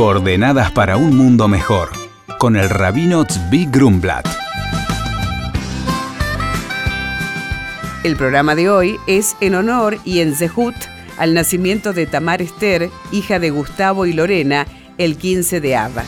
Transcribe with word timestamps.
Coordenadas 0.00 0.72
para 0.72 0.96
un 0.96 1.14
mundo 1.14 1.46
mejor, 1.46 1.90
con 2.38 2.56
el 2.56 2.70
rabino 2.70 3.26
Tzvi 3.26 3.66
Grumblat. 3.66 4.26
El 8.02 8.16
programa 8.16 8.54
de 8.54 8.70
hoy 8.70 8.96
es 9.06 9.36
en 9.42 9.56
honor 9.56 9.98
y 10.06 10.20
en 10.20 10.34
Zehut 10.34 10.74
al 11.18 11.34
nacimiento 11.34 11.92
de 11.92 12.06
Tamar 12.06 12.40
Esther, 12.40 12.88
hija 13.12 13.38
de 13.38 13.50
Gustavo 13.50 14.06
y 14.06 14.14
Lorena, 14.14 14.66
el 14.96 15.18
15 15.18 15.60
de 15.60 15.76
Abba. 15.76 16.04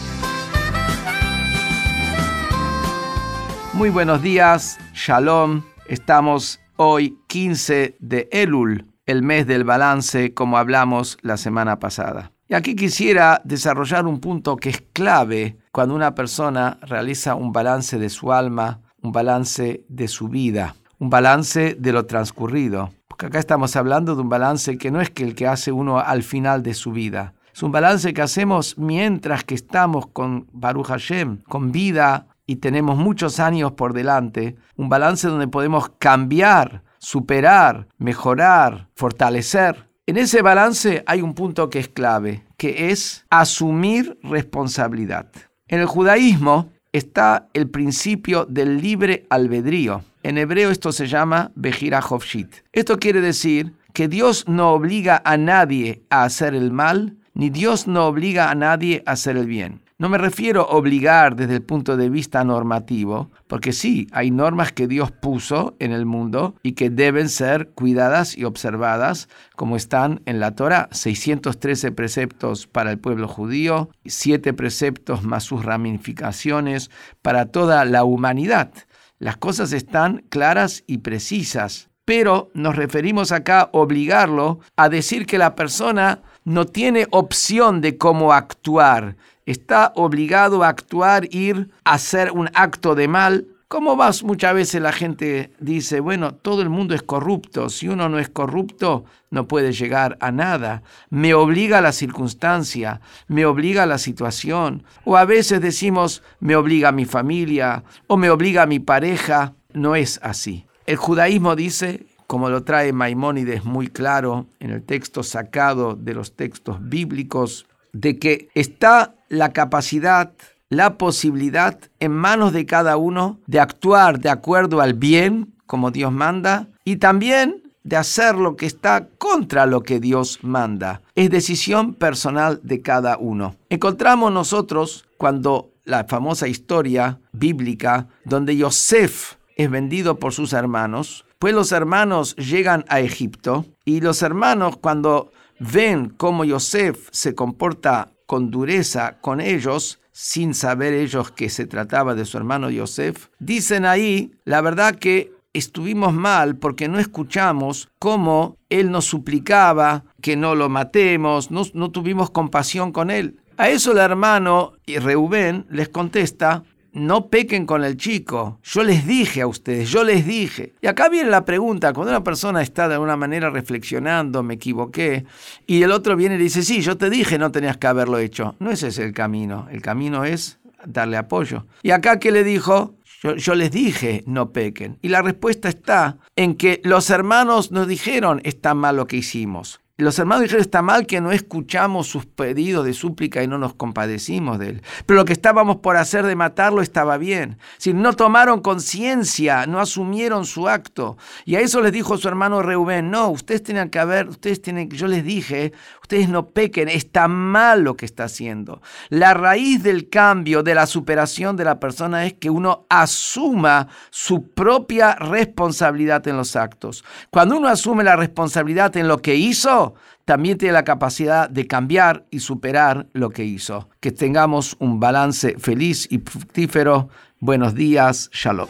Muy 3.75 3.91
buenos 3.91 4.23
días, 4.23 4.79
Shalom. 4.95 5.65
Estamos 5.87 6.61
hoy 6.77 7.19
15 7.27 7.99
de 8.01 8.27
Elul, 8.33 8.87
el 9.05 9.23
mes 9.23 9.47
del 9.47 9.65
balance, 9.65 10.33
como 10.33 10.57
hablamos 10.57 11.19
la 11.21 11.37
semana 11.37 11.79
pasada. 11.79 12.32
Y 12.53 12.55
aquí 12.55 12.77
quisiera 12.77 13.41
desarrollar 13.45 14.07
un 14.07 14.21
punto 14.21 14.57
que 14.57 14.69
es 14.69 14.85
clave 14.93 15.57
cuando 15.71 15.95
una 15.95 16.15
persona 16.15 16.77
realiza 16.83 17.35
un 17.35 17.51
balance 17.51 17.99
de 17.99 18.11
su 18.11 18.31
alma, 18.31 18.83
un 19.01 19.11
balance 19.11 19.87
de 19.89 20.07
su 20.07 20.29
vida, 20.29 20.75
un 20.99 21.09
balance 21.09 21.75
de 21.81 21.93
lo 21.95 22.05
transcurrido. 22.05 22.91
Porque 23.09 23.25
acá 23.25 23.39
estamos 23.39 23.75
hablando 23.75 24.15
de 24.15 24.21
un 24.21 24.29
balance 24.29 24.77
que 24.77 24.91
no 24.91 25.01
es 25.01 25.09
que 25.09 25.25
el 25.25 25.35
que 25.35 25.47
hace 25.47 25.73
uno 25.73 25.99
al 25.99 26.23
final 26.23 26.63
de 26.63 26.75
su 26.75 26.93
vida. 26.93 27.33
Es 27.55 27.63
un 27.63 27.73
balance 27.73 28.13
que 28.13 28.21
hacemos 28.21 28.77
mientras 28.77 29.45
que 29.45 29.55
estamos 29.55 30.09
con 30.09 30.47
Baruch 30.53 30.89
Hashem, 30.89 31.39
con 31.49 31.73
vida 31.73 32.27
y 32.45 32.57
tenemos 32.57 32.99
muchos 32.99 33.41
años 33.41 33.73
por 33.73 33.95
delante. 33.95 34.57
Un 34.77 34.91
balance 34.91 35.27
donde 35.27 35.49
podemos 35.49 35.89
cambiar, 35.99 36.83
superar, 36.99 37.89
mejorar, 37.97 38.89
fortalecer. 38.95 39.91
En 40.13 40.19
ese 40.19 40.43
balance 40.43 41.03
hay 41.07 41.23
un 41.23 41.33
punto 41.33 41.71
que 41.71 41.79
es 41.79 41.89
clave, 41.89 42.43
que 42.59 42.91
es 42.91 43.25
asumir 43.31 44.19
responsabilidad. 44.23 45.33
En 45.69 45.81
el 45.81 45.87
judaísmo 45.87 46.71
está 46.93 47.49
el 47.55 47.71
principio 47.71 48.45
del 48.45 48.83
libre 48.83 49.25
albedrío. 49.31 50.05
En 50.23 50.37
hebreo 50.37 50.71
esto 50.71 50.93
se 50.93 51.07
llama 51.07 51.51
Bejira 51.55 52.01
Hofshit. 52.01 52.57
Esto 52.75 52.99
quiere 52.99 53.23
decir 53.23 53.73
que 53.95 54.07
Dios 54.07 54.47
no 54.47 54.73
obliga 54.73 55.23
a 55.25 55.39
nadie 55.39 56.03
a 56.11 56.25
hacer 56.25 56.55
el 56.55 56.73
mal, 56.73 57.17
ni 57.33 57.49
Dios 57.49 57.87
no 57.87 58.07
obliga 58.07 58.51
a 58.51 58.55
nadie 58.55 59.03
a 59.07 59.13
hacer 59.13 59.39
el 59.39 59.47
bien. 59.47 59.81
No 60.03 60.09
me 60.09 60.19
refiero 60.19 60.63
a 60.63 60.75
obligar 60.75 61.37
desde 61.37 61.55
el 61.55 61.63
punto 61.63 61.97
de 61.97 62.11
vista 62.11 62.43
normativo, 62.43 63.31
porque 63.47 63.73
sí, 63.73 64.09
hay 64.11 64.33
normas 64.33 64.73
que 64.73 64.89
Dios 64.89 65.13
puso 65.13 65.77
en 65.79 65.93
el 65.93 66.07
mundo 66.07 66.57
y 66.65 66.73
que 66.73 66.91
deben 66.91 67.29
ser 67.29 67.69
cuidadas 67.69 68.37
y 68.37 68.43
observadas, 68.43 69.29
como 69.55 69.77
están 69.77 70.21
en 70.27 70.41
la 70.41 70.57
Torah, 70.57 70.89
613 70.91 71.93
preceptos 71.93 72.67
para 72.67 72.91
el 72.91 72.99
pueblo 72.99 73.29
judío, 73.29 73.91
7 74.05 74.53
preceptos 74.55 75.23
más 75.23 75.45
sus 75.45 75.65
ramificaciones 75.65 76.91
para 77.23 77.47
toda 77.47 77.85
la 77.85 78.03
humanidad. 78.03 78.73
Las 79.21 79.37
cosas 79.37 79.73
están 79.73 80.25
claras 80.31 80.83
y 80.89 80.99
precisas, 80.99 81.91
pero 82.05 82.51
nos 82.55 82.75
referimos 82.75 83.31
acá 83.31 83.61
a 83.61 83.71
obligarlo 83.73 84.59
a 84.75 84.89
decir 84.89 85.27
que 85.27 85.39
la 85.39 85.55
persona 85.55 86.23
no 86.45 86.67
tiene 86.67 87.07
opción 87.11 87.81
de 87.81 87.97
cómo 87.97 88.33
actuar, 88.33 89.17
está 89.47 89.93
obligado 89.97 90.63
a 90.63 90.69
actuar, 90.69 91.29
ir 91.31 91.71
a 91.85 91.95
hacer 91.95 92.33
un 92.33 92.51
acto 92.55 92.95
de 92.95 93.09
mal. 93.09 93.47
Como 93.69 93.97
vas, 93.97 94.23
muchas 94.23 94.55
veces 94.55 94.83
la 94.83 94.93
gente 94.93 95.53
dice, 95.59 96.01
bueno, 96.01 96.35
todo 96.35 96.61
el 96.61 96.69
mundo 96.69 96.95
es 96.95 97.03
corrupto, 97.03 97.71
si 97.71 97.89
uno 97.89 98.09
no 98.09 98.19
es 98.19 98.29
corrupto, 98.29 99.05
no 99.31 99.49
puede 99.49 99.73
llegar 99.73 100.19
a 100.21 100.31
nada. 100.31 100.83
Me 101.09 101.33
obliga 101.33 101.81
la 101.81 101.93
circunstancia, 101.93 103.01
me 103.29 103.47
obliga 103.47 103.87
la 103.87 103.97
situación. 103.97 104.85
O 105.05 105.17
a 105.17 105.25
veces 105.25 105.63
decimos, 105.63 106.23
me 106.39 106.55
obliga 106.55 106.93
mi 106.93 107.07
familia 107.07 107.83
o 108.09 108.19
me 108.19 108.29
obliga 108.29 108.67
mi 108.67 108.79
pareja. 108.79 109.55
No 109.73 109.97
es 109.97 110.21
así. 110.23 110.67
El 110.85 110.97
judaísmo 110.97 111.57
dice, 111.57 112.05
como 112.33 112.49
lo 112.49 112.65
trae 112.65 112.95
Maimónides 112.95 113.67
muy 113.67 113.89
claro 113.89 114.47
en 114.59 114.71
el 114.71 114.83
texto 114.83 115.23
sacado 115.23 115.97
de 115.97 116.15
los 116.15 116.35
textos 116.35 116.79
bíblicos, 116.81 117.67
de 117.93 118.19
que 118.19 118.49
está 118.55 119.17
la 119.29 119.53
capacidad, 119.53 120.33
la 120.71 120.97
posibilidad 120.97 121.79
en 122.01 122.13
manos 122.13 122.55
de 122.55 122.65
cada 122.65 122.97
uno 122.97 123.39
de 123.47 123.61
actuar 123.61 124.19
de 124.19 124.31
acuerdo 124.31 124.81
al 124.81 124.95
bien, 124.95 125.53
como 125.67 125.91
Dios 125.91 126.11
manda, 126.11 126.69
y 126.85 126.97
también 126.97 127.65
de 127.85 127.97
hacer 127.97 128.35
lo 128.37 128.57
que 128.57 128.65
está 128.65 129.09
contra 129.19 129.67
lo 129.67 129.83
que 129.83 130.01
Dios 130.01 130.39
manda. 130.41 131.03
Es 131.15 131.29
decisión 131.29 131.93
personal 131.93 132.61
de 132.63 132.81
cada 132.81 133.19
uno. 133.19 133.57
Encontramos 133.69 134.33
nosotros 134.33 135.05
cuando 135.19 135.69
la 135.85 136.05
famosa 136.05 136.49
historia 136.49 137.19
bíblica 137.33 138.07
donde 138.25 138.57
Yosef 138.57 139.35
es 139.57 139.71
vendido 139.71 140.19
por 140.19 140.33
sus 140.33 140.55
hermanos, 140.55 141.27
pues 141.43 141.55
los 141.55 141.73
hermanos 141.73 142.37
llegan 142.37 142.85
a 142.89 143.01
Egipto 143.01 143.67
y 143.85 144.01
los 144.01 144.23
hermanos 144.23 144.77
cuando 144.77 145.33
ven 145.59 146.09
cómo 146.09 146.45
Yosef 146.45 147.09
se 147.11 147.35
comporta 147.35 148.13
con 148.27 148.53
dureza 148.53 149.19
con 149.21 149.41
ellos, 149.41 149.99
sin 150.13 150.55
saber 150.55 150.95
ellos 150.95 151.33
que 151.33 151.51
se 151.51 151.67
trataba 151.67 152.15
de 152.15 152.27
su 152.27 152.37
hermano 152.37 152.71
Yosef, 152.71 153.27
dicen 153.41 153.87
ahí, 153.87 154.31
la 154.45 154.61
verdad 154.61 154.95
que 154.95 155.33
estuvimos 155.53 156.15
mal 156.15 156.59
porque 156.59 156.87
no 156.87 157.01
escuchamos 157.01 157.89
cómo 157.99 158.57
él 158.69 158.93
nos 158.93 159.07
suplicaba 159.07 160.05
que 160.21 160.37
no 160.37 160.55
lo 160.55 160.69
matemos, 160.69 161.51
no, 161.51 161.63
no 161.75 161.91
tuvimos 161.91 162.31
compasión 162.31 162.93
con 162.93 163.11
él. 163.11 163.41
A 163.57 163.69
eso 163.69 163.91
el 163.91 163.99
hermano 163.99 164.75
Reubén 164.87 165.67
les 165.71 165.89
contesta, 165.89 166.63
no 166.93 167.29
pequen 167.29 167.67
con 167.67 167.85
el 167.85 167.97
chico. 167.97 168.59
Yo 168.63 168.83
les 168.83 169.07
dije 169.07 169.43
a 169.43 169.47
ustedes, 169.47 169.91
yo 169.91 170.05
les 170.05 170.27
dije. 170.27 170.75
Y 170.81 170.87
acá 170.87 171.09
viene 171.09 171.31
la 171.31 171.45
pregunta, 171.45 171.93
cuando 171.93 172.11
una 172.11 172.25
persona 172.25 172.63
está 172.63 172.89
de 172.89 172.95
alguna 172.95 173.17
manera 173.17 173.51
reflexionando, 173.51 174.43
me 174.43 174.55
equivoqué, 174.55 175.25
y 175.67 175.83
el 175.83 175.93
otro 175.93 176.17
viene 176.17 176.37
y 176.37 176.39
dice, 176.39 176.63
sí, 176.63 176.83
yo 176.83 176.97
te 176.97 177.11
dije, 177.11 177.39
no 177.39 177.51
tenías 177.51 177.77
que 177.77 177.87
haberlo 177.87 178.19
hecho. 178.19 178.55
No 178.59 178.71
ese 178.71 178.89
es 178.89 178.99
el 178.99 179.13
camino, 179.13 179.69
el 179.71 179.81
camino 179.83 180.25
es 180.25 180.59
darle 180.85 181.17
apoyo. 181.17 181.67
Y 181.83 181.91
acá 181.91 182.19
que 182.19 182.33
le 182.33 182.45
dijo, 182.45 182.95
yo, 183.23 183.37
yo, 183.37 183.55
les 183.55 183.71
dije, 183.71 184.25
no 184.27 184.51
pequen. 184.51 184.99
Y 185.01 185.09
la 185.09 185.23
respuesta 185.23 185.69
está 185.69 186.19
en 186.37 186.57
que 186.57 186.81
los 186.85 187.11
hermanos 187.11 187.71
nos 187.71 187.87
dijeron, 187.87 188.41
está 188.45 188.75
mal 188.75 188.97
lo 188.97 189.07
que 189.07 189.17
hicimos. 189.17 189.82
Los 189.99 190.19
hermanos 190.19 190.45
dijeron, 190.45 190.63
está 190.63 190.81
mal 190.81 191.07
que 191.07 191.21
no 191.21 191.33
escuchamos 191.33 192.07
sus 192.07 192.25
pedidos 192.25 192.87
de 192.87 192.95
súplica 192.95 193.43
y 193.43 193.47
no 193.47 193.59
nos 193.59 193.75
compadecimos 193.75 194.59
de 194.59 194.71
él. 194.71 194.83
Pero 195.05 195.19
lo 195.19 195.27
que 195.27 195.35
estábamos 195.35 195.77
por 195.77 195.99
hacer 195.99 196.25
de 196.25 196.35
matarlo 196.35 196.81
estaba 196.81 197.19
bien. 197.19 197.59
Si 197.77 197.93
no 197.93 198.15
tomaron 198.15 198.63
conciencia, 198.63 199.67
no 199.67 199.79
asumieron 199.81 200.47
su 200.47 200.67
acto. 200.67 201.19
Y 201.45 201.57
a 201.57 201.61
eso 201.61 201.83
les 201.83 201.93
dijo 201.93 202.17
su 202.17 202.27
hermano 202.27 202.63
Reubén, 202.63 203.11
no, 203.11 203.29
ustedes 203.29 203.63
tienen 203.63 203.91
que 203.91 203.99
haber, 203.99 204.29
ustedes 204.29 204.63
tienen, 204.63 204.89
yo 204.89 205.07
les 205.09 205.25
dije, 205.25 205.75
ustedes 206.01 206.31
no 206.31 206.49
pequen, 206.49 206.89
está 206.89 207.29
mal 207.29 207.83
lo 207.83 207.95
que 207.95 208.07
está 208.07 208.25
haciendo. 208.25 208.81
La 209.11 209.35
raíz 209.35 209.83
del 209.83 210.09
cambio, 210.09 210.63
de 210.63 210.75
la 210.75 210.87
superación 210.87 211.55
de 211.55 211.65
la 211.65 211.81
persona 211.81 212.25
es 212.25 212.33
que 212.33 212.49
uno 212.49 212.87
asuma 212.89 213.89
su 214.09 214.49
propia 214.53 215.17
responsabilidad 215.17 216.27
en 216.29 216.39
los 216.39 216.57
actos. 216.57 217.05
Cuando 217.29 217.59
uno 217.59 217.69
asume 217.69 218.05
la 218.05 218.17
responsabilidad 218.17 218.97
en 218.97 219.07
lo 219.07 219.19
que 219.19 219.35
hizo, 219.35 219.82
también 220.25 220.59
tiene 220.59 220.73
la 220.73 220.85
capacidad 220.85 221.49
de 221.51 221.67
cambiar 221.67 222.27
y 222.31 222.41
superar 222.41 223.07
lo 223.13 223.31
que 223.31 223.45
hizo. 223.45 223.89
Que 224.01 224.13
tengamos 224.13 224.77
un 224.79 225.01
balance 225.01 225.57
feliz 225.59 226.07
y 226.11 226.19
fructífero. 226.19 227.09
Buenos 227.41 227.75
días, 227.75 228.31
shalom. 228.33 228.69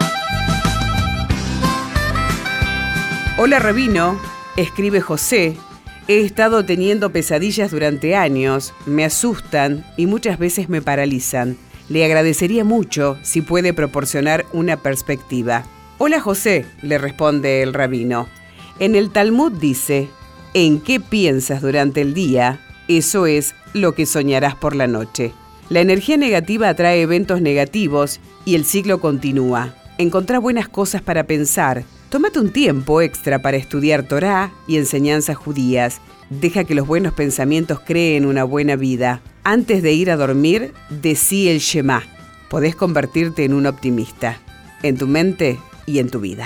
Hola 3.38 3.58
Rabino, 3.58 4.18
escribe 4.56 5.00
José. 5.00 5.56
He 6.08 6.20
estado 6.20 6.64
teniendo 6.64 7.10
pesadillas 7.10 7.70
durante 7.70 8.16
años, 8.16 8.74
me 8.86 9.04
asustan 9.04 9.84
y 9.96 10.06
muchas 10.06 10.38
veces 10.38 10.68
me 10.68 10.82
paralizan. 10.82 11.56
Le 11.88 12.04
agradecería 12.04 12.64
mucho 12.64 13.18
si 13.22 13.40
puede 13.40 13.72
proporcionar 13.72 14.46
una 14.52 14.76
perspectiva. 14.76 15.64
Hola 15.98 16.20
José, 16.20 16.66
le 16.82 16.98
responde 16.98 17.62
el 17.62 17.74
rabino. 17.74 18.28
En 18.78 18.94
el 18.94 19.10
Talmud 19.10 19.52
dice, 19.52 20.08
en 20.54 20.80
qué 20.80 21.00
piensas 21.00 21.62
durante 21.62 22.00
el 22.00 22.14
día, 22.14 22.60
eso 22.88 23.26
es 23.26 23.54
lo 23.72 23.94
que 23.94 24.06
soñarás 24.06 24.54
por 24.54 24.76
la 24.76 24.86
noche. 24.86 25.32
La 25.68 25.80
energía 25.80 26.16
negativa 26.16 26.68
atrae 26.68 27.00
eventos 27.00 27.40
negativos 27.40 28.20
y 28.44 28.54
el 28.54 28.64
ciclo 28.64 29.00
continúa. 29.00 29.74
Encontrá 29.98 30.38
buenas 30.38 30.68
cosas 30.68 31.00
para 31.00 31.24
pensar. 31.24 31.84
Tómate 32.10 32.40
un 32.40 32.52
tiempo 32.52 33.00
extra 33.00 33.40
para 33.40 33.56
estudiar 33.56 34.02
Torah 34.02 34.52
y 34.66 34.76
enseñanzas 34.76 35.36
judías. 35.36 36.00
Deja 36.28 36.64
que 36.64 36.74
los 36.74 36.86
buenos 36.86 37.14
pensamientos 37.14 37.80
creen 37.80 38.26
una 38.26 38.44
buena 38.44 38.76
vida. 38.76 39.22
Antes 39.44 39.82
de 39.82 39.92
ir 39.92 40.10
a 40.10 40.16
dormir, 40.16 40.72
decí 40.90 41.48
el 41.48 41.60
Shema. 41.60 42.02
Podés 42.50 42.76
convertirte 42.76 43.44
en 43.44 43.54
un 43.54 43.66
optimista, 43.66 44.38
en 44.82 44.98
tu 44.98 45.06
mente 45.06 45.58
y 45.86 45.98
en 46.00 46.10
tu 46.10 46.20
vida. 46.20 46.44